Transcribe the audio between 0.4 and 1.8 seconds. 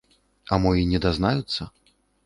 А мо й не дазнаюцца?